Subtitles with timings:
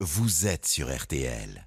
[0.00, 1.66] vous êtes sur RTL.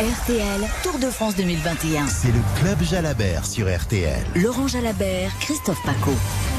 [0.00, 2.06] RTL, Tour de France 2021.
[2.06, 4.24] C'est le Club Jalabert sur RTL.
[4.36, 6.12] Laurent Jalabert, Christophe Paco.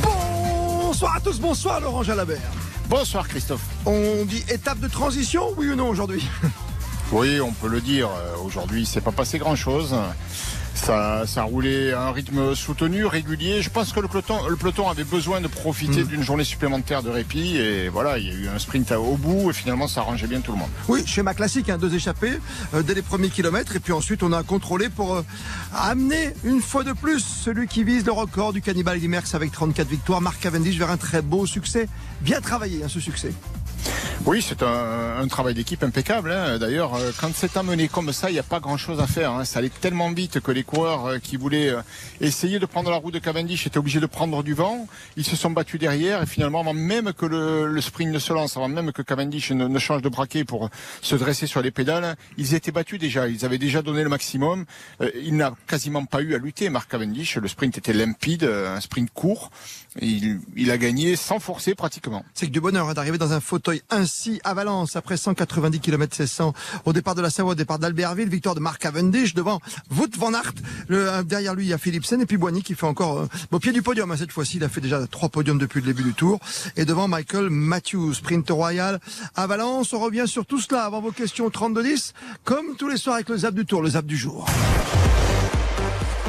[0.04, 2.52] Bonsoir à tous, bonsoir Laurent Jalabert.
[2.88, 3.66] Bonsoir Christophe.
[3.88, 6.24] On dit étape de transition, oui ou non aujourd'hui?
[7.14, 8.10] Oui, on peut le dire.
[8.10, 9.96] Euh, Aujourd'hui, c'est pas passé grand-chose.
[10.74, 13.62] Ça, ça a roulé à un rythme soutenu, régulier.
[13.62, 17.12] Je pense que le peloton, le peloton avait besoin de profiter d'une journée supplémentaire de
[17.12, 17.58] répit.
[17.58, 20.42] Et voilà, il y a eu un sprint au bout et finalement, ça arrangeait bien
[20.42, 20.70] tout le monde.
[20.88, 22.40] Oui, schéma classique, hein, deux échappées
[22.74, 23.76] euh, dès les premiers kilomètres.
[23.76, 25.22] Et puis ensuite, on a contrôlé pour euh,
[25.76, 29.88] amener une fois de plus celui qui vise le record du cannibal Merckx avec 34
[29.88, 30.22] victoires.
[30.22, 31.88] Marc Cavendish vers un très beau succès.
[32.22, 33.34] Bien travaillé, hein, ce succès.
[34.26, 36.32] Oui, c'est un, un travail d'équipe impeccable.
[36.32, 36.58] hein.
[36.58, 39.32] D'ailleurs, euh, quand c'est amené comme ça, il n'y a pas grand-chose à faire.
[39.34, 39.44] hein.
[39.44, 41.82] Ça allait tellement vite que les coureurs euh, qui voulaient euh,
[42.22, 44.88] essayer de prendre la roue de Cavendish étaient obligés de prendre du vent.
[45.18, 48.32] Ils se sont battus derrière et finalement, avant même que le, le sprint ne se
[48.32, 50.70] lance, avant même que Cavendish ne, change de braquet pour
[51.02, 53.28] se dresser sur les pédales, ils étaient battus déjà.
[53.28, 54.64] Ils avaient déjà donné le maximum.
[55.22, 57.36] Il n'a quasiment pas eu à lutter, Marc Cavendish.
[57.36, 59.52] Le sprint était limpide, un sprint court.
[60.02, 62.24] Il, il a gagné sans forcer pratiquement.
[62.34, 63.82] C'est que du bonheur hein, d'arriver dans un fauteuil
[64.14, 66.54] ainsi à Valence après 190 km 1600
[66.86, 70.34] au départ de la Savoie, au départ d'Albertville, victoire de Marc Cavendish devant Wout van
[70.36, 70.54] Aert.
[70.92, 73.58] Euh, derrière lui, il y a Philipsen et puis Boigny qui fait encore euh, au
[73.58, 74.12] pied du podium.
[74.12, 76.40] hein, cette fois-ci, il a fait déjà trois podiums depuis le début du tour.
[76.78, 79.00] Et devant Michael Matthews, sprint royal
[79.36, 79.94] à Valence.
[79.94, 82.14] On revient sur tout cela avant vos questions au 32-10,
[82.44, 84.46] comme tous les soirs avec le zap du tour, le zap du jour.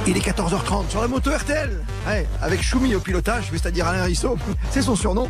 [0.07, 4.37] Il est 14h30 sur la moto RTL, Ouais, avec Choumi au pilotage, c'est-à-dire Alain Rissot,
[4.71, 5.29] c'est son surnom.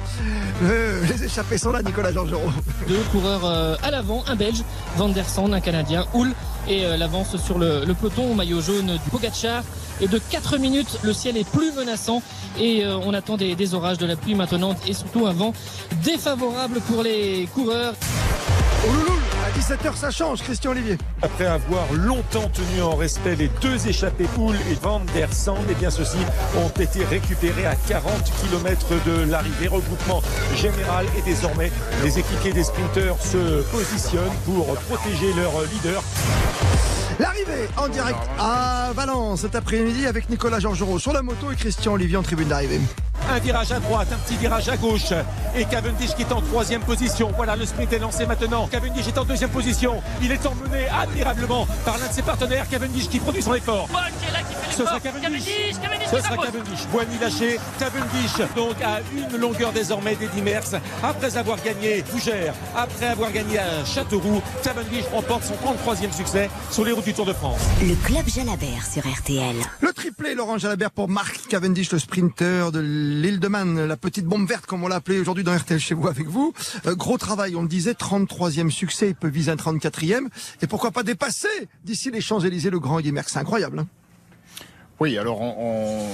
[0.64, 2.50] Euh, les échappés sont là, Nicolas Georgerot.
[2.88, 4.64] Deux coureurs euh, à l'avant, un Belge,
[4.96, 6.32] Van der Sande, un Canadien, Hull,
[6.68, 9.62] et euh, l'avance sur le, le peloton au maillot jaune du Pogacar.
[10.00, 12.20] Et de 4 minutes, le ciel est plus menaçant
[12.58, 15.52] et on attend des, des orages, de la pluie maintenant et surtout un vent
[16.02, 17.94] défavorable pour les coureurs.
[17.94, 19.23] À
[19.58, 20.98] 17h ça change, Christian Olivier.
[21.22, 25.74] Après avoir longtemps tenu en respect les deux échappés Poul et Van der Sande, eh
[25.74, 26.18] bien ceux-ci
[26.56, 28.12] ont été récupérés à 40
[28.42, 29.68] km de l'arrivée.
[29.68, 30.22] Regroupement
[30.56, 31.70] général et désormais
[32.02, 36.02] les équipiers des sprinteurs se positionnent pour protéger leur leader.
[37.20, 41.92] L'arrivée en direct à Valence cet après-midi avec Nicolas Georgerot sur la moto et Christian
[41.92, 42.80] Olivier en tribune d'arrivée.
[43.30, 45.12] Un virage à droite, un petit virage à gauche.
[45.56, 47.32] Et Cavendish qui est en troisième position.
[47.36, 48.66] Voilà, le sprint est lancé maintenant.
[48.66, 50.02] Cavendish est en deuxième position.
[50.20, 52.68] Il est emmené admirablement par l'un de ses partenaires.
[52.68, 53.88] Cavendish qui produit son effort.
[54.70, 55.44] Ce sera Cavendish.
[56.10, 56.86] Ce sera Cavendish.
[56.92, 57.58] Boigny lâché.
[57.78, 60.74] Cavendish donc à une longueur désormais d'Eddy Merckx.
[61.02, 66.84] Après avoir gagné Fougères, après avoir gagné à Châteauroux, Cavendish remporte son 33e succès sur
[66.84, 67.60] les routes du Tour de France.
[67.82, 69.56] Le Club Jalabert sur RTL.
[69.80, 74.24] Le triplé Laurent Jalabert pour Marc Cavendish, le sprinter de l'île de Man, la petite
[74.24, 76.54] bombe verte comme on l'a appelé aujourd'hui dans RTL chez vous avec vous.
[76.86, 80.28] Euh, gros travail, on le disait, 33e succès, il peut viser un 34e.
[80.62, 81.48] Et pourquoi pas dépasser
[81.84, 83.80] d'ici les Champs-Élysées le grand Merckx, c'est incroyable.
[83.80, 83.86] hein.
[85.00, 86.08] Oui, alors on, on-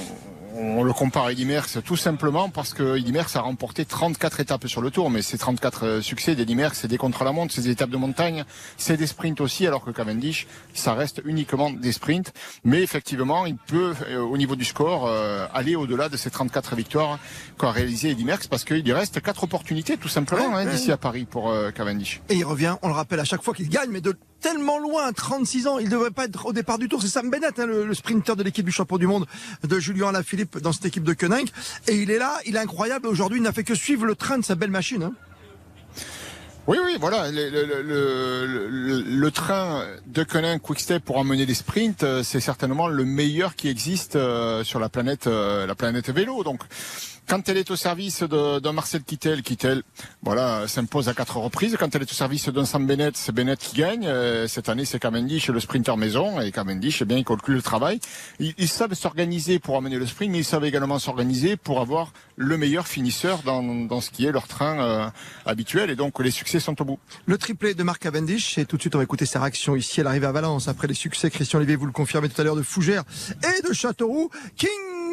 [0.54, 4.40] on le compare à Eddy Merckx tout simplement parce que Eddy Merckx a remporté 34
[4.40, 7.62] étapes sur le Tour, mais ces 34 euh, succès d'Eddy Merckx, c'est des contre-la-montre, c'est
[7.62, 8.44] des étapes de montagne,
[8.76, 12.32] c'est des sprints aussi, alors que Cavendish, ça reste uniquement des sprints.
[12.64, 16.76] Mais effectivement, il peut, euh, au niveau du score, euh, aller au-delà de ces 34
[16.76, 17.18] victoires
[17.58, 20.70] qu'a réalisé Eddy Merckx parce qu'il lui reste quatre opportunités tout simplement Ouais, hein, ouais.
[20.72, 22.20] d'ici à Paris pour Cavendish.
[22.28, 25.12] Et il revient, on le rappelle à chaque fois qu'il gagne, mais de tellement loin,
[25.12, 27.00] 36 ans, il ne devrait pas être au départ du tour.
[27.02, 29.26] C'est Sam Bennett, hein, le, le sprinter de l'équipe du champion du monde
[29.62, 31.50] de Julien Alaphilippe dans cette équipe de Koenig.
[31.88, 33.06] Et il est là, il est incroyable.
[33.06, 35.02] Aujourd'hui, il n'a fait que suivre le train de sa belle machine.
[35.02, 35.12] hein.
[36.66, 37.30] Oui, oui, voilà.
[37.30, 42.86] Le, le- le- le- train de Conin Quickstep pour emmener les sprints, euh, c'est certainement
[42.86, 46.44] le meilleur qui existe euh, sur la planète, euh, la planète vélo.
[46.44, 46.60] Donc,
[47.30, 49.84] quand elle est au service de- d'un Marcel Kittel, Kittel,
[50.20, 51.76] voilà, s'impose à quatre reprises.
[51.78, 54.04] Quand elle est au service d'un Sam Bennett, c'est Bennett qui gagne.
[54.04, 57.62] Euh, cette année, c'est Cavendish, le sprinter maison, et Cavendish, eh bien, il conclut le
[57.62, 58.00] travail.
[58.40, 62.12] Ils, ils savent s'organiser pour amener le sprint, mais ils savent également s'organiser pour avoir
[62.34, 65.06] le meilleur finisseur dans, dans ce qui est leur train euh,
[65.46, 65.88] habituel.
[65.90, 66.98] Et donc, les succès sont au bout.
[67.26, 68.58] Le triplé de Marc Cavendish.
[68.58, 70.88] Et tout de suite, on va écouter sa réaction ici à l'arrivée à Valence après
[70.88, 71.30] les succès.
[71.30, 74.30] Christian Olivier, vous le confirmez tout à l'heure, de Fougères et de Châteauroux.
[74.56, 74.68] King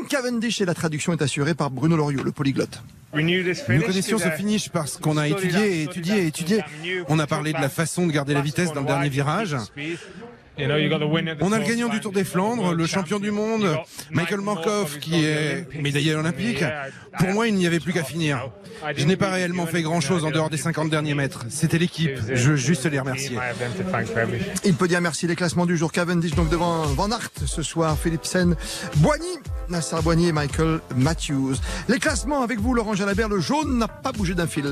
[0.09, 2.81] Cavendish et la traduction est assurée par Bruno Le polyglotte.
[3.13, 6.61] Nous connaissions ce finish parce qu'on a étudié, étudié, étudié.
[7.07, 9.55] On a parlé de la façon de garder la vitesse dans le dernier virage.
[10.59, 13.77] On a le gagnant du Tour des Flandres, le champion du monde,
[14.11, 16.63] Michael Morkov, qui est médaillé olympique.
[17.19, 18.49] Pour moi, il n'y avait plus qu'à finir.
[18.95, 21.45] Je n'ai pas réellement fait grand-chose en dehors des 50 derniers mètres.
[21.49, 22.11] C'était l'équipe.
[22.31, 23.37] Je veux juste les remercier.
[24.63, 25.91] Il peut dire merci les classements du jour.
[25.91, 28.55] Cavendish donc devant Van Aert ce soir, Philipsen,
[28.97, 31.55] Boigny, Nasser Boigny et Michael Matthews.
[31.87, 34.67] Les classements avec vous, Laurent Jalabert, le jaune n'a pas bougé d'un fil.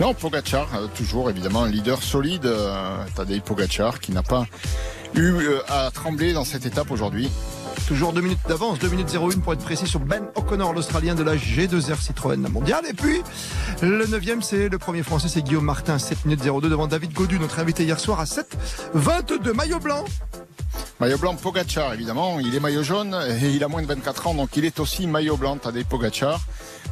[0.00, 2.46] Non, Pogacar, euh, toujours évidemment un leader solide.
[2.46, 4.46] Euh, Tadej Pogacar qui n'a pas
[5.14, 7.30] eu euh, à trembler dans cette étape aujourd'hui.
[7.90, 11.24] Toujours 2 minutes d'avance, 2 minutes 01 pour être précis sur Ben O'Connor, l'Australien de
[11.24, 12.84] la G2R Citroën mondiale.
[12.88, 13.20] Et puis,
[13.82, 17.40] le 9 c'est le premier français, c'est Guillaume Martin, 7 minutes 02 devant David Godu,
[17.40, 18.46] notre invité hier soir à 7
[18.94, 20.04] 22 maillot blanc.
[21.00, 22.40] Maillot blanc Pogacar, évidemment.
[22.40, 25.06] Il est maillot jaune et il a moins de 24 ans, donc il est aussi
[25.06, 26.40] maillot blanc, Tadej Pogacar.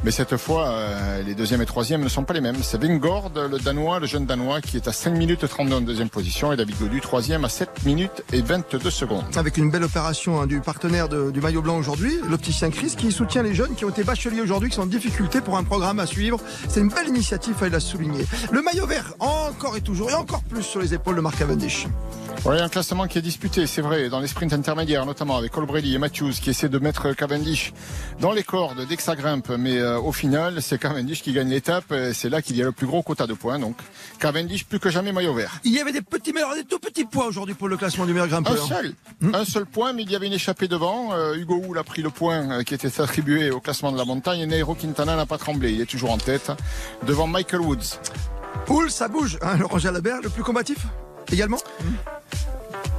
[0.03, 2.55] Mais cette fois, euh, les deuxième et troisième ne sont pas les mêmes.
[2.63, 6.09] C'est Vingord, le Danois, le jeune Danois, qui est à 5 minutes 32 en deuxième
[6.09, 9.25] position, et David Godu, troisième à 7 minutes et 22 secondes.
[9.35, 13.43] Avec une belle opération hein, du partenaire du maillot blanc aujourd'hui, l'opticien Chris, qui soutient
[13.43, 16.07] les jeunes qui ont été bacheliers aujourd'hui, qui sont en difficulté pour un programme à
[16.07, 16.39] suivre.
[16.67, 18.25] C'est une belle initiative, il la souligner.
[18.51, 21.85] Le maillot vert, encore et toujours, et encore plus sur les épaules de Marc Cavendish.
[22.45, 25.95] Oui, un classement qui est disputé, c'est vrai, dans les sprints intermédiaires, notamment avec Colbrelli
[25.95, 27.73] et Matthews, qui essaient de mettre Cavendish
[28.21, 29.49] dans les cordes dès que ça grimpe.
[29.49, 31.93] Mais euh, au final, c'est Cavendish qui gagne l'étape.
[32.13, 33.59] C'est là qu'il y a le plus gros quota de points.
[33.59, 33.75] Donc,
[34.19, 35.59] Cavendish plus que jamais maillot vert.
[35.65, 38.13] Il y avait des petits, mais des tout petits points aujourd'hui pour le classement du
[38.13, 38.53] meilleur grimpeur.
[38.53, 39.35] Un seul, hmm.
[39.35, 41.13] un seul point, mais il y avait une échappée devant.
[41.13, 44.05] Euh, Hugo Hull a pris le point euh, qui était attribué au classement de la
[44.05, 44.39] montagne.
[44.39, 45.73] Et Nairo Quintana n'a pas tremblé.
[45.73, 46.51] Il est toujours en tête
[47.05, 47.99] devant Michael Woods.
[48.69, 49.37] Hull, ça bouge.
[49.41, 50.77] Hein, Laurent Jalabert, le plus combatif?
[51.31, 51.57] Également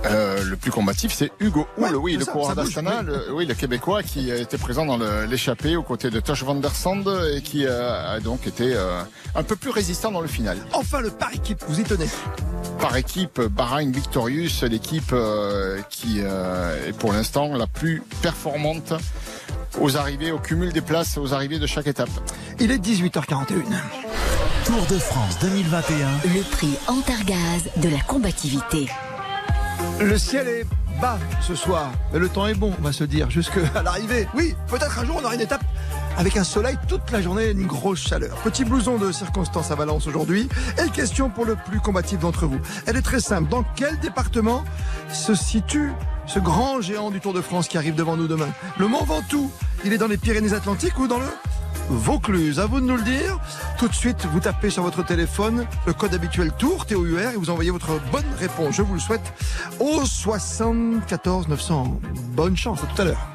[0.06, 3.44] euh, le plus combatif, c'est Hugo Hull, oui, le coureur d'Astana, oui.
[3.44, 7.43] le Québécois qui était présent dans l'échappée aux côtés de Tosh van der Sand et
[7.43, 9.03] qui euh, a donc été euh,
[9.35, 10.56] un peu plus résistant dans le final.
[10.73, 12.06] Enfin, le par équipe, vous y tenez
[12.81, 15.15] Par équipe, Bahrain Victorious, l'équipe
[15.91, 18.94] qui est pour l'instant la plus performante
[19.81, 22.11] aux arrivées, au cumul des places, aux arrivées de chaque étape.
[22.59, 24.10] Il est 18h41.
[24.70, 26.06] Tour de France 2021.
[26.32, 28.87] Le prix Antargaz de la combativité.
[30.00, 30.67] Le ciel est
[31.00, 34.28] bas ce soir, mais le temps est bon, on va se dire, jusqu'à l'arrivée.
[34.32, 35.64] Oui, peut-être un jour on aura une étape
[36.17, 38.37] avec un soleil toute la journée, une grosse chaleur.
[38.44, 40.49] Petit blouson de circonstance à Valence aujourd'hui.
[40.78, 42.61] Et question pour le plus combatif d'entre vous.
[42.87, 43.49] Elle est très simple.
[43.49, 44.64] Dans quel département
[45.12, 45.90] se situe
[46.26, 48.50] ce grand géant du Tour de France qui arrive devant nous demain?
[48.78, 49.50] Le Mont Ventoux,
[49.84, 51.26] il est dans les Pyrénées-Atlantiques ou dans le
[51.91, 52.61] Vaucluse.
[52.61, 53.39] À vous de nous le dire.
[53.79, 57.51] Tout de suite, vous tapez sur votre téléphone le code habituel Tour, TOUR, et vous
[57.51, 58.77] envoyez votre bonne réponse.
[58.77, 59.33] Je vous le souhaite
[59.81, 62.01] au 74 900.
[62.35, 63.29] Bonne chance, à tout à l'heure.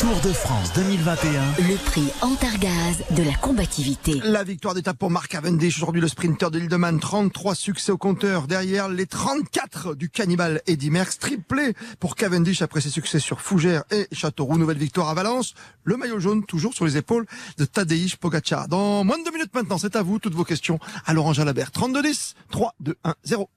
[0.00, 1.30] Tour de France 2021.
[1.68, 4.20] Le prix Antargaz de la combativité.
[4.24, 7.00] La victoire d'étape pour Marc Cavendish, aujourd'hui le sprinter de l'Île-de-Man.
[7.00, 8.46] 33 succès au compteur.
[8.46, 11.18] Derrière les 34 du cannibale Eddy Merckx.
[11.18, 14.58] Triplé pour Cavendish après ses succès sur Fougères et Châteauroux.
[14.58, 15.54] Nouvelle victoire à Valence.
[15.84, 17.24] Le maillot jaune toujours sur les épaules
[17.56, 18.68] de Tadej Pogacar.
[18.68, 20.18] Dans moins de deux minutes maintenant, c'est à vous.
[20.18, 21.70] Toutes vos questions à Laurent Jalabert.
[21.70, 23.48] 32 10 3 2 1 0.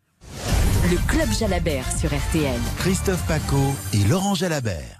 [0.89, 2.59] Le club Jalabert sur RTL.
[2.77, 4.98] Christophe Paco et Laurent Jalabert.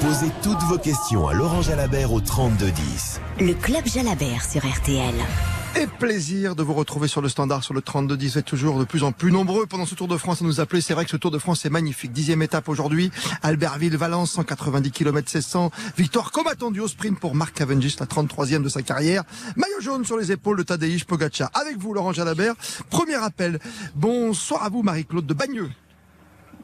[0.00, 3.20] Posez toutes vos questions à Laurent Jalabert au 3210.
[3.40, 5.14] Le club Jalabert sur RTL.
[5.76, 8.30] Et plaisir de vous retrouver sur le standard sur le 32-10.
[8.30, 10.60] Vous êtes toujours de plus en plus nombreux pendant ce Tour de France à nous
[10.60, 10.80] appeler.
[10.82, 12.12] C'est vrai que ce Tour de France est magnifique.
[12.12, 13.10] Dixième étape aujourd'hui.
[13.42, 15.72] Albertville-Valence, 190 km 700.
[15.96, 19.24] Victoire comme attendu au sprint pour Marc Cavendish, la 33e de sa carrière.
[19.56, 21.50] Maillot jaune sur les épaules de Tadej Pogacar.
[21.54, 22.54] Avec vous, Laurent Jalabert.
[22.88, 23.58] Premier appel.
[23.96, 25.70] Bonsoir à vous, Marie-Claude de Bagneux.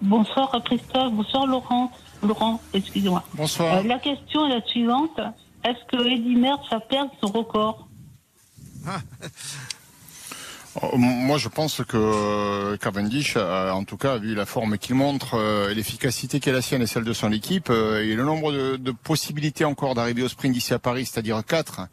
[0.03, 1.91] Bonsoir Christophe, bonsoir Laurent.
[2.23, 3.23] Laurent, excusez-moi.
[3.35, 3.77] Bonsoir.
[3.77, 5.21] Euh, la question est la suivante.
[5.65, 7.89] Est-ce que Eddy Merckx va perdre son record
[8.87, 9.01] ah.
[10.83, 15.35] oh, Moi, je pense que euh, Cavendish, en tout cas, vu la forme qu'il montre,
[15.35, 18.91] euh, l'efficacité qu'est la sienne et celle de son équipe, et le nombre de, de
[18.91, 21.89] possibilités encore d'arriver au sprint d'ici à Paris, c'est-à-dire 4,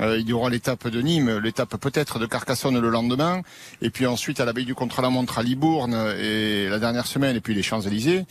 [0.00, 3.42] euh, il y aura l'étape de Nîmes, l'étape peut-être de Carcassonne le lendemain,
[3.82, 7.54] et puis ensuite à la du contre-la-montre à Libourne et la dernière semaine, et puis
[7.54, 8.24] les Champs-Élysées.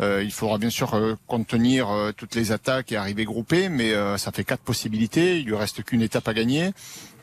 [0.00, 4.32] Euh, il faudra bien sûr euh, contenir toutes les attaques et arriver groupé, mais ça
[4.32, 5.38] fait quatre possibilités.
[5.38, 6.72] Il lui reste qu'une étape à gagner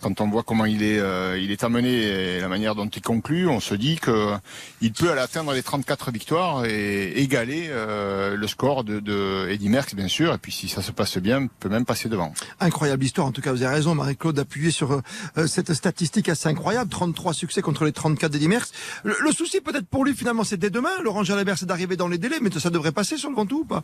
[0.01, 1.01] quand on voit comment il est,
[1.41, 4.33] il est amené et la manière dont il conclut, on se dit que
[4.79, 10.07] il peut aller atteindre les 34 victoires et égaler le score de, de Merckx, bien
[10.07, 10.33] sûr.
[10.33, 12.33] Et puis si ça se passe bien, peut même passer devant.
[12.61, 13.27] Incroyable histoire.
[13.27, 16.89] En tout cas, vous avez raison, Marie-Claude, d'appuyer sur euh, cette statistique assez incroyable.
[16.89, 18.71] 33 succès contre les 34 d'Eddy Merckx.
[19.03, 20.89] Le, souci peut-être pour lui, finalement, c'est dès demain.
[21.03, 23.65] Laurent Jalabert, c'est d'arriver dans les délais, mais ça devrait passer sur le Ventoux ou
[23.65, 23.83] pas?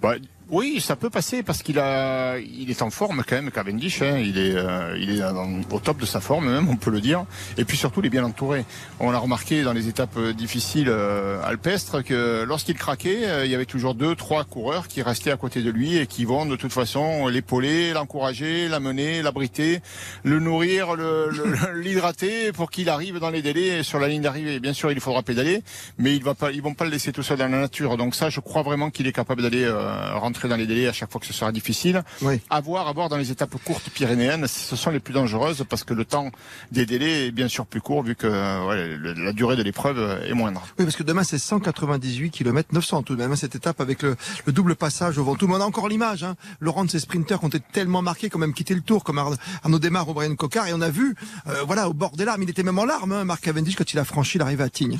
[0.00, 0.16] Bah,
[0.52, 4.02] Oui, ça peut passer parce qu'il a, il est en forme quand même, Cavendish.
[4.02, 4.18] Hein.
[4.18, 5.22] Il est, euh, il est
[5.70, 7.24] au top de sa forme même, on peut le dire.
[7.56, 8.66] Et puis surtout, il est bien entouré.
[9.00, 13.54] On l'a remarqué dans les étapes euh, difficiles euh, alpestres que lorsqu'il craquait, il y
[13.54, 16.56] avait toujours deux, trois coureurs qui restaient à côté de lui et qui vont de
[16.56, 19.80] toute façon l'épauler, l'encourager, l'amener, l'abriter,
[20.22, 20.96] le nourrir,
[21.76, 24.60] l'hydrater le, pour qu'il arrive dans les délais sur la ligne d'arrivée.
[24.60, 25.62] Bien sûr, il faudra pédaler,
[25.96, 27.96] mais il va pas, ils vont pas le laisser tout seul dans la nature.
[27.96, 29.66] Donc ça, je crois vraiment qu'il est capable d'aller
[30.12, 32.02] rentrer dans les délais à chaque fois que ce sera difficile.
[32.22, 32.40] Oui.
[32.50, 35.84] À voir, à voir dans les étapes courtes pyrénéennes, ce sont les plus dangereuses parce
[35.84, 36.30] que le temps
[36.70, 40.62] des délais est bien sûr plus court vu que la durée de l'épreuve est moindre.
[40.78, 44.02] Oui, parce que demain c'est 198 km 900 tout de même hein, cette étape avec
[44.02, 44.16] le,
[44.48, 45.34] double passage au vent.
[45.34, 46.24] Tout le monde a encore l'image.
[46.24, 46.36] Hein.
[46.60, 49.18] Laurent de ces sprinteurs qui ont été tellement marqués, quand même quitté le tour, comme
[49.18, 51.14] Arnaud Desmar ou Brian Cocard, et on a vu,
[51.46, 53.92] euh, voilà, au bord des larmes, il était même en larmes, hein, Marc Cavendish quand
[53.92, 54.98] il a franchi l'arrivée à Tignes.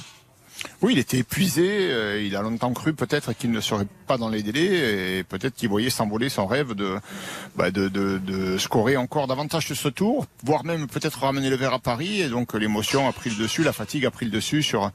[0.81, 1.91] Oui, il était épuisé.
[1.91, 5.55] Euh, il a longtemps cru peut-être qu'il ne serait pas dans les délais et peut-être
[5.55, 6.99] qu'il voyait s'envoler son rêve de,
[7.57, 11.57] bah, de, de, de, scorer encore davantage sur ce tour, voire même peut-être ramener le
[11.57, 12.21] verre à Paris.
[12.21, 14.91] Et donc l'émotion a pris le dessus, la fatigue a pris le dessus sur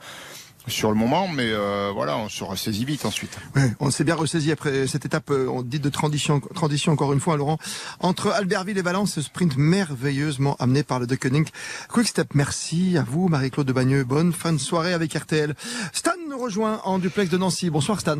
[0.68, 3.38] sur le moment, mais euh, voilà, on se ressaisit vite ensuite.
[3.56, 7.14] Ouais, on s'est bien ressaisi après cette étape, euh, on dit de transition, transition encore
[7.14, 7.58] une fois, Laurent,
[8.00, 11.50] entre Albertville et Valence, ce sprint merveilleusement amené par le Deceuninck.
[11.90, 14.04] Quick Step, merci à vous, Marie-Claude de Bagneux.
[14.04, 15.54] Bonne fin de soirée avec RTL.
[15.94, 17.70] Stan nous rejoint en duplex de Nancy.
[17.70, 18.20] Bonsoir Stan.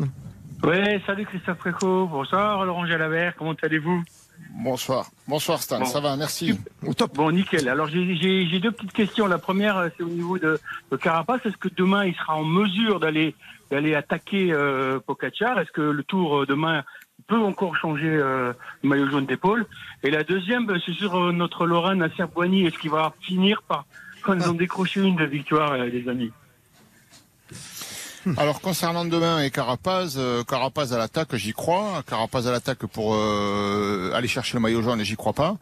[0.64, 0.76] Oui,
[1.06, 2.06] salut Christophe Préco.
[2.06, 3.34] Bonsoir Laurent Jalabert.
[3.36, 4.02] Comment allez-vous?
[4.50, 5.10] Bonsoir.
[5.28, 6.58] Bonsoir Stan, ça va, merci.
[6.84, 7.14] Au top.
[7.14, 7.68] Bon, nickel.
[7.68, 9.26] Alors j'ai deux petites questions.
[9.26, 10.58] La première, euh, c'est au niveau de,
[10.90, 11.40] de Carapace.
[11.44, 13.34] Est-ce que demain, il sera en mesure d'aller
[13.70, 16.82] d'aller attaquer euh, Pocacar Est-ce que le tour euh, demain
[17.26, 18.52] peut encore changer euh,
[18.82, 19.66] le maillot jaune d'épaule?
[20.02, 22.66] Et la deuxième, c'est sur notre Lorraine à Boigny.
[22.66, 23.86] Est-ce qu'il va finir par,
[24.22, 26.32] quand ils ont décroché une de victoire, les amis?
[28.36, 32.02] alors concernant demain et Carapaz, euh, Carapaz à l'attaque, j'y crois.
[32.06, 35.56] Carapaz à l'attaque pour euh, aller chercher le maillot jaune, j'y crois pas.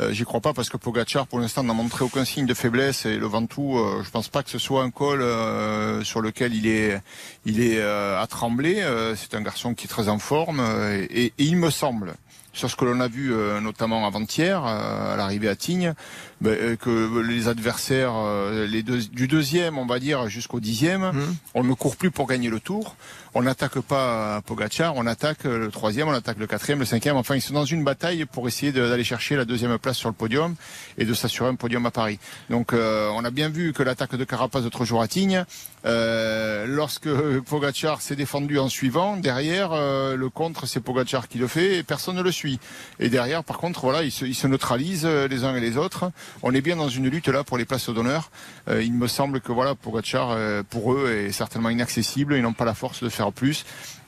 [0.00, 3.04] Euh, j'y crois pas parce que Pogacar pour l'instant n'a montré aucun signe de faiblesse
[3.04, 6.54] et le Ventoux, euh, je pense pas que ce soit un col euh, sur lequel
[6.54, 6.98] il est
[7.44, 8.82] il est à trembler.
[9.16, 10.62] c'est un garçon qui est très en forme
[11.10, 12.14] et, et il me semble
[12.52, 13.32] sur ce que l'on a vu
[13.62, 15.94] notamment avant-hier à l'arrivée à Tignes,
[16.40, 21.12] ben, euh, que les adversaires euh, les deux, du deuxième, on va dire, jusqu'au dixième,
[21.12, 21.36] mmh.
[21.54, 22.96] on ne court plus pour gagner le tour.
[23.34, 27.16] On n'attaque pas Pogacar, on attaque le troisième, on attaque le quatrième, le cinquième.
[27.16, 30.14] Enfin, ils sont dans une bataille pour essayer d'aller chercher la deuxième place sur le
[30.14, 30.54] podium
[30.98, 32.18] et de s'assurer un podium à Paris.
[32.50, 35.44] Donc, euh, on a bien vu que l'attaque de Carapaz l'autre jour à Tignes,
[35.86, 37.08] euh, lorsque
[37.48, 42.16] Pogacar s'est défendu en suivant, derrière, le contre, c'est Pogacar qui le fait et personne
[42.16, 42.60] ne le suit.
[43.00, 46.12] Et derrière, par contre, voilà, ils se, ils se neutralisent les uns et les autres
[46.42, 48.30] on est bien dans une lutte là pour les places d'honneur.
[48.68, 52.34] Euh, il me semble que voilà, Pogacar, euh, pour eux, est certainement inaccessible.
[52.34, 53.64] Ils n'ont pas la force de faire plus.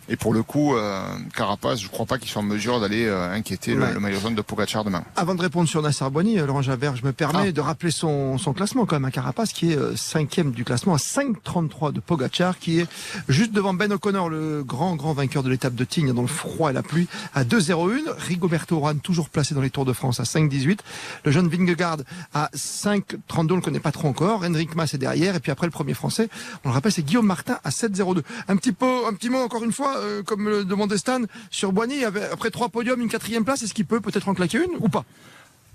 [0.09, 1.03] Et pour le coup, euh,
[1.35, 4.35] Carapace, je ne crois pas qu'ils soient en mesure d'aller euh, inquiéter le, maillot jaune
[4.35, 5.03] de Pogacar demain.
[5.17, 7.53] Avant de répondre sur Nasser Boigny, euh, Laurent Javert, je me permets ah.
[7.53, 9.07] de rappeler son, son classement quand même.
[9.07, 12.87] Un Carapace qui est cinquième du classement à 5,33 de Pogacar, qui est
[13.29, 16.71] juste devant Ben O'Connor, le grand grand vainqueur de l'étape de Tignes dans le froid
[16.71, 18.03] et la pluie, à 2,01.
[18.19, 20.81] Rigoberto Urán toujours placé dans les Tours de France à 5,18.
[21.25, 21.99] Le jeune Vingegaard
[22.35, 24.45] à 5,32, on le connaît pas trop encore.
[24.45, 26.29] Henrik Mas est derrière, et puis après le premier français,
[26.65, 28.23] on le rappelle, c'est Guillaume Martin à 7,02.
[28.49, 31.73] Un petit peu, un petit mot encore une fois euh, comme le demandait Stan, sur
[31.73, 34.89] Boigny, après trois podiums, une quatrième place, est-ce qu'il peut peut-être en claquer une ou
[34.89, 35.05] pas?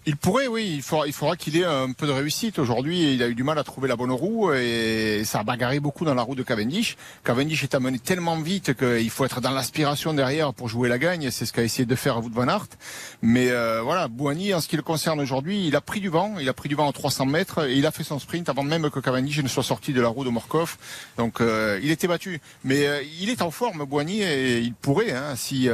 [0.06, 0.74] Il pourrait, oui.
[0.76, 2.58] Il faudra, faudra qu'il ait un peu de réussite.
[2.58, 5.80] Aujourd'hui, il a eu du mal à trouver la bonne roue et ça a bagarré
[5.80, 6.96] beaucoup dans la roue de Cavendish.
[7.24, 11.30] Cavendish est amené tellement vite qu'il faut être dans l'aspiration derrière pour jouer la gagne.
[11.32, 12.68] C'est ce qu'a essayé de faire Wout van Aert.
[13.22, 16.36] Mais euh, voilà, Bouani, en ce qui le concerne aujourd'hui, il a pris du vent.
[16.40, 18.64] Il a pris du vent en 300 mètres et il a fait son sprint avant
[18.64, 20.78] même que Cavendish ne soit sorti de la roue de Morkov.
[21.18, 22.40] Donc euh, il était battu.
[22.64, 25.70] Mais euh, il est en forme, Bouani, et il pourrait, hein, si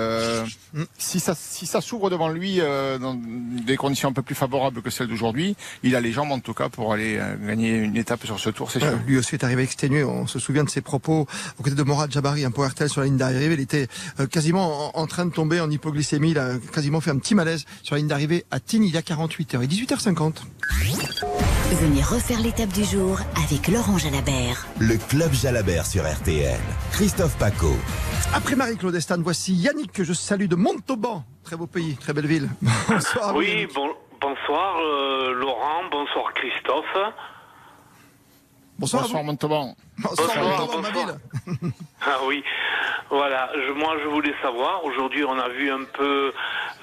[0.97, 5.07] si ça si ça s'ouvre devant lui dans des conditions peu plus favorable que celle
[5.07, 5.55] d'aujourd'hui.
[5.83, 8.49] Il a les jambes en tout cas pour aller euh, gagner une étape sur ce
[8.49, 8.97] tour, c'est sûr.
[9.05, 10.03] Lui aussi est arrivé exténué.
[10.03, 11.27] On se souvient de ses propos
[11.59, 13.53] aux côtés de Morad Jabari, un powertel sur la ligne d'arrivée.
[13.53, 13.87] Il était
[14.19, 16.31] euh, quasiment en, train de tomber en hypoglycémie.
[16.31, 18.97] Il a quasiment fait un petit malaise sur la ligne d'arrivée à Tignes il y
[18.97, 20.35] a 48 heures et 18h50.
[21.81, 24.65] Venez refaire l'étape du jour avec Laurent Jalabert.
[24.79, 26.59] Le club Jalabert sur RTL.
[26.91, 27.75] Christophe Paco.
[28.33, 31.25] Après Marie-Claude Estan, voici Yannick que je salue de Montauban.
[31.43, 32.49] Très beau pays, très belle ville.
[32.87, 33.35] Bonsoir.
[33.35, 33.89] Oui, bon,
[34.27, 36.97] Bonsoir euh, Laurent, bonsoir Christophe.
[38.79, 39.75] Bonsoir, bonsoir Montauban.
[39.99, 41.71] Bonsoir, bonsoir, ma ville.
[42.01, 42.43] ah oui,
[43.11, 43.51] voilà.
[43.75, 44.83] moi, je voulais savoir.
[44.83, 46.33] Aujourd'hui, on a vu un peu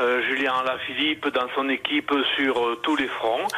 [0.00, 3.48] euh, Julien Alaphilippe dans son équipe sur euh, tous les fronts.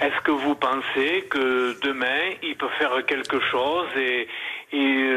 [0.00, 4.26] Est-ce que vous pensez que demain, il peut faire quelque chose et,
[4.72, 5.10] et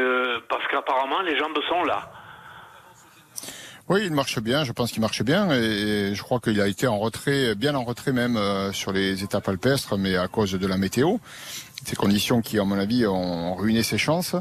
[0.48, 2.08] parce qu'apparemment, les jambes sont là?
[3.88, 4.64] Oui, il marche bien.
[4.64, 7.84] Je pense qu'il marche bien et je crois qu'il a été en retrait, bien en
[7.84, 11.16] retrait même euh, sur les étapes alpestres, mais à cause de la météo.
[11.84, 14.36] Ces conditions qui, à mon avis, ont ruiné ses chances.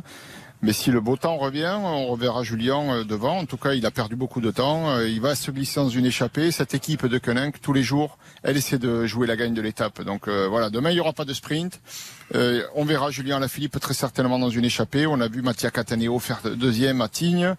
[0.63, 3.39] Mais si le beau temps revient, on reverra Julien euh, devant.
[3.39, 4.91] En tout cas, il a perdu beaucoup de temps.
[4.91, 6.51] Euh, il va se glisser dans une échappée.
[6.51, 10.03] Cette équipe de Koenig, tous les jours, elle essaie de jouer la gagne de l'étape.
[10.03, 11.81] Donc euh, voilà, demain, il n'y aura pas de sprint.
[12.75, 15.07] on verra Julien Lafilippe très certainement dans une échappée.
[15.07, 17.55] On a vu Mattia Cataneo faire deuxième à Tignes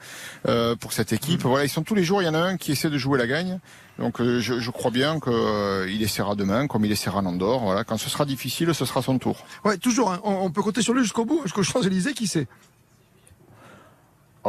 [0.80, 1.42] pour cette équipe.
[1.42, 3.18] Voilà, ils sont tous les jours, il y en a un qui essaie de jouer
[3.18, 3.59] la gagne.
[3.99, 7.61] Donc je, je, crois bien qu'il essaiera demain, comme il essaiera en Andorre.
[7.64, 9.44] Voilà, quand ce sera difficile, ce sera son tour.
[9.64, 10.11] Ouais, toujours.
[10.11, 10.21] Hein.
[10.25, 12.47] On, on, peut compter sur lui jusqu'au bout, jusqu'au Champs-Élysées, qui sait?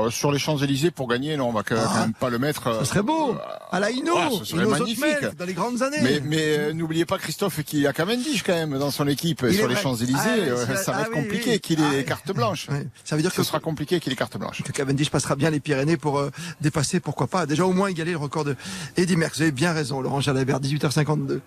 [0.05, 2.01] Euh, sur les Champs-Élysées pour gagner, non, on va quand Ah.
[2.01, 2.67] même pas le mettre.
[2.67, 3.35] euh, Ça serait beau.
[3.71, 5.03] À la Hino, Ah, ce serait Hino magnifique.
[5.05, 5.97] Zotmel, dans les grandes années.
[6.01, 9.43] Mais, mais euh, n'oubliez pas Christophe qu'il y a Cavendish quand même dans son équipe
[9.47, 9.75] Il sur les.
[9.75, 10.17] Champs-Élysées.
[10.23, 11.59] Ah, euh, ça va ah être oui, compliqué oui.
[11.59, 12.33] qu'il ait Ah, oui.
[12.33, 12.67] blanches.
[12.69, 12.87] Ouais.
[13.03, 14.61] Ça veut dire Ce que sera compliqué qu'il ait blanches.
[14.63, 16.31] que Cavendish passera bien les Pyrénées pour euh,
[16.61, 18.55] dépasser, pourquoi pas, déjà au moins égaler le record de
[18.97, 19.37] Eddy Merckx.
[19.37, 21.41] Vous avez bien raison, Laurent Jalabert, 18h52.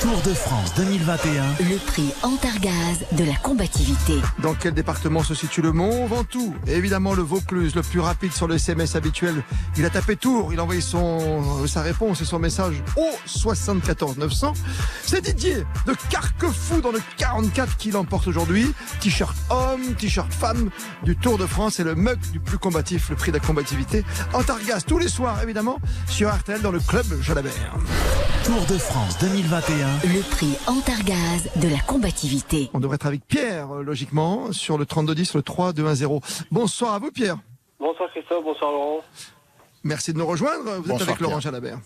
[0.00, 1.44] Tour de France 2021.
[1.60, 4.14] Le prix Antargaz de la combativité.
[4.42, 6.54] Dans quel département se situe le Mont Ventoux?
[6.66, 9.42] Évidemment, le Vaucluse, le plus rapide sur le SMS habituel.
[9.76, 14.18] Il a tapé Tour, il a envoyé son, sa réponse et son message au 74
[14.18, 14.52] 900.
[15.02, 18.72] C'est Didier de Carquefou dans le 44 qui l'emporte aujourd'hui.
[19.00, 20.70] T-shirt homme, t-shirt femme
[21.02, 24.04] du Tour de France et le mug du plus combatif, le prix de la combativité.
[24.32, 25.78] Antargaz tous les soirs, évidemment,
[26.08, 27.74] sur RTL dans le club Jalabert.
[28.44, 29.86] Tour de France 2021.
[30.04, 32.70] Le prix Antargaz de la combativité.
[32.74, 36.04] On devrait être avec Pierre, euh, logiquement, sur le 3210, le 3210.
[36.50, 37.38] Bonsoir à vous, Pierre.
[37.84, 39.00] Bonsoir Christophe, bonsoir Laurent.
[39.84, 40.70] Merci de nous rejoindre.
[40.76, 41.38] Vous Bonsoir, êtes avec Laurent.
[41.38, 41.76] Jalabert.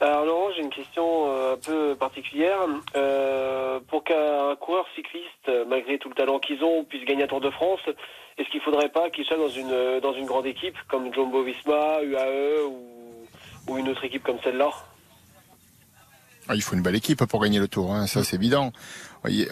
[0.00, 2.58] Alors Laurent, j'ai une question euh, un peu particulière.
[2.96, 7.40] Euh, pour qu'un coureur cycliste, malgré tout le talent qu'ils ont, puisse gagner un Tour
[7.40, 7.78] de France,
[8.36, 12.02] est-ce qu'il faudrait pas qu'il soit dans une dans une grande équipe comme Jumbo Visma,
[12.02, 12.82] UAE ou,
[13.68, 14.70] ou une autre équipe comme celle-là?
[16.50, 18.72] Ah, il faut une belle équipe pour gagner le tour, hein, ça c'est évident.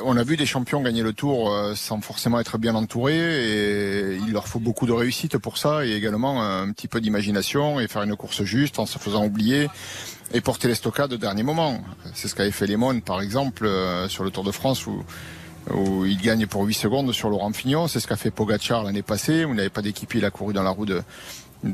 [0.02, 4.16] On a vu des champions gagner le tour euh, sans forcément être bien entourés et
[4.16, 7.86] il leur faut beaucoup de réussite pour ça et également un petit peu d'imagination et
[7.86, 9.68] faire une course juste en se faisant oublier
[10.32, 11.82] et porter les stockades au dernier moment.
[12.14, 15.04] C'est ce qu'avait fait Lemon par exemple euh, sur le Tour de France où
[16.06, 17.88] il gagne pour 8 secondes sur Laurent Fignon.
[17.88, 20.54] C'est ce qu'a fait Pogacar l'année passée, où il n'avait pas d'équipier, il a couru
[20.54, 21.02] dans la roue de,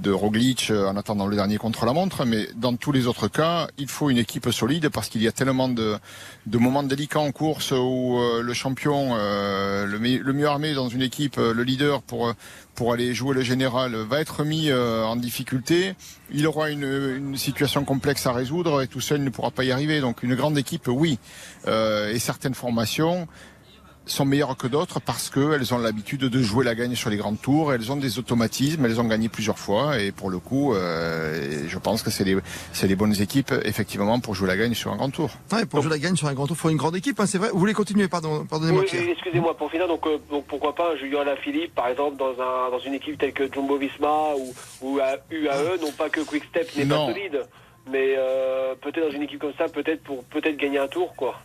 [0.01, 2.25] de Roglic euh, en attendant le dernier contre la montre.
[2.25, 5.33] Mais dans tous les autres cas, il faut une équipe solide parce qu'il y a
[5.33, 5.97] tellement de,
[6.47, 10.89] de moments délicats en course où euh, le champion, euh, le, le mieux armé dans
[10.89, 12.33] une équipe, euh, le leader pour euh,
[12.75, 15.95] pour aller jouer le général va être mis euh, en difficulté.
[16.33, 19.73] Il aura une, une situation complexe à résoudre et tout seul ne pourra pas y
[19.73, 20.01] arriver.
[20.01, 21.19] Donc une grande équipe, oui.
[21.67, 23.29] Et certaines formations
[24.07, 27.35] sont meilleures que d'autres parce qu'elles ont l'habitude de jouer la gagne sur les grands
[27.35, 31.65] tours, elles ont des automatismes, elles ont gagné plusieurs fois et pour le coup, euh,
[31.69, 32.37] je pense que c'est les,
[32.73, 35.31] c'est les bonnes équipes effectivement pour jouer la gagne sur un grand tour.
[35.53, 37.27] Ouais, pour jouer la gagne sur un grand tour, il faut une grande équipe, hein,
[37.27, 37.51] c'est vrai.
[37.53, 39.87] Vous voulez continuer, pardon, pardonnez-moi, Oui, excusez-moi pour finir.
[39.87, 43.19] Donc, euh, donc pourquoi pas un Julien Alaphilippe, par exemple, dans un dans une équipe
[43.19, 47.07] telle que Jumbo Visma ou ou à UAE, non pas que Quick Step n'est pas
[47.07, 47.43] solide,
[47.91, 51.39] mais euh, peut-être dans une équipe comme ça, peut-être pour peut-être gagner un tour, quoi.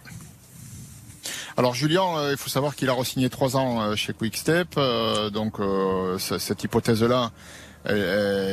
[1.60, 5.32] Alors Julien, euh, il faut savoir qu'il a re-signé trois ans euh, chez Quickstep, euh,
[5.32, 5.56] donc
[6.20, 7.32] cette hypothèse-là,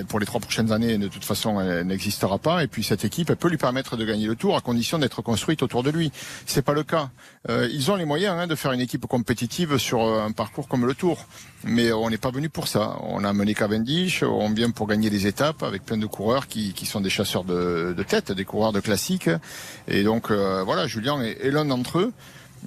[0.08, 2.62] pour les trois prochaines années, de toute façon, elle n'existera pas.
[2.62, 5.20] Et puis cette équipe, elle peut lui permettre de gagner le Tour à condition d'être
[5.20, 6.12] construite autour de lui.
[6.46, 7.10] C'est pas le cas.
[7.50, 10.86] Euh, ils ont les moyens hein, de faire une équipe compétitive sur un parcours comme
[10.86, 11.26] le Tour,
[11.64, 12.96] mais on n'est pas venu pour ça.
[13.02, 16.86] On a mené Cavendish, on vient pour gagner les étapes avec plein de coureurs qui,
[16.86, 19.28] sont des chasseurs de, tête, des coureurs de classique.
[19.88, 22.12] Et donc voilà, Julien est, est l'un d'entre eux.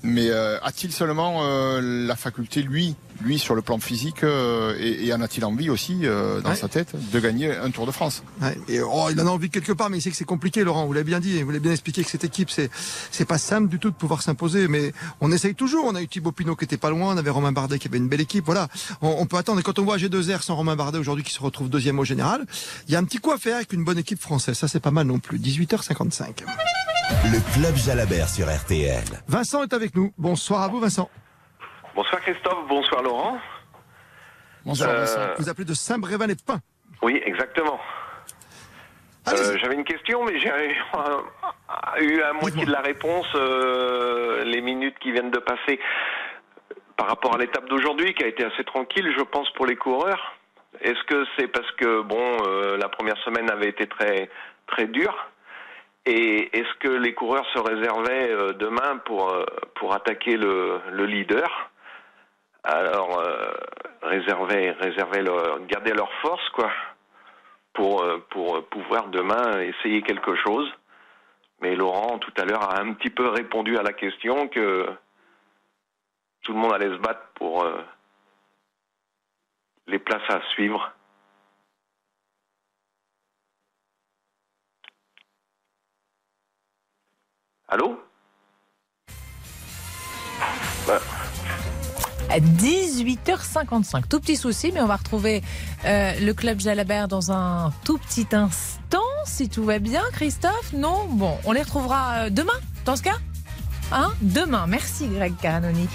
[0.03, 5.07] Mais euh, a-t-il seulement euh, la faculté, lui, lui sur le plan physique, euh, et,
[5.07, 6.55] et en a-t-il envie aussi euh, dans Ouais.
[6.55, 8.23] sa tête de gagner un Tour de France?
[8.41, 10.63] Ouais, et, oh, il en a envie quelque part, mais il sait que c'est compliqué,
[10.63, 10.86] Laurent.
[10.86, 12.69] Vous l'avez bien dit, vous l'avez bien expliqué que cette équipe, c'est
[13.12, 15.86] c'est pas simple du tout de pouvoir s'imposer, mais on essaye toujours.
[15.86, 17.97] On a eu Thibaut Pinot qui était pas loin, on avait Romain Bardet qui avait
[17.97, 18.45] une belle équipe.
[18.45, 18.67] Voilà,
[19.01, 19.60] on, on peut attendre.
[19.60, 22.45] Et quand on voit G2R sans Romain Bardet aujourd'hui qui se retrouve deuxième au général,
[22.88, 24.57] il y a un petit coup à faire avec une bonne équipe française.
[24.57, 25.39] Ça, c'est pas mal non plus.
[25.39, 26.43] 18h55.
[27.10, 29.04] Le Club Jalabert sur RTL.
[29.28, 30.12] Vincent est avec nous.
[30.17, 31.10] Bonsoir à vous, Vincent.
[31.96, 33.38] Bonsoir Christophe, bonsoir Laurent.
[34.65, 35.20] Bonsoir Euh, Vincent.
[35.38, 36.60] Vous appelez de Saint-Brévin-les-Pins.
[37.02, 37.80] Oui, exactement.
[39.30, 40.50] Euh, J'avais une question, mais j'ai
[42.02, 45.80] eu à moitié de la réponse euh, les minutes qui viennent de passer.
[46.98, 50.36] Par rapport à l'étape d'aujourd'hui, qui a été assez tranquille, je pense, pour les coureurs.
[50.82, 54.30] Est-ce que c'est parce que bon, euh, la première semaine avait été très
[54.67, 55.15] très dure
[56.10, 59.43] Et est-ce que les coureurs se réservaient euh, demain pour euh,
[59.76, 61.70] pour attaquer le, le leader?
[62.63, 63.52] Alors euh,
[64.02, 66.72] réserver réserver leur, garder leur force quoi.
[67.74, 70.67] pour, euh, pour pouvoir demain essayer quelque chose.
[71.62, 74.88] Mais Laurent, tout à l'heure, a un petit peu répondu à la question que
[76.43, 77.65] tout le monde allait se battre pour
[79.88, 80.91] les places à suivre.
[87.67, 87.99] Allô
[92.30, 94.08] 18h55.
[94.08, 95.41] Tout petit souci, mais on va retrouver
[95.86, 100.03] euh, le club Jalabert dans un tout petit instant, si tout va bien.
[100.13, 103.17] Christophe, non Bon, on les retrouvera euh, demain, dans ce cas
[103.91, 104.67] Hein Demain.
[104.67, 105.88] Merci Greg Caranoni,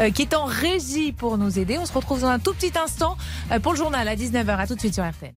[0.00, 1.78] euh, qui est en régie pour nous aider.
[1.78, 3.16] On se retrouve dans un tout petit instant
[3.62, 4.56] pour le journal à 19h.
[4.56, 5.32] À tout de suite sur RTN.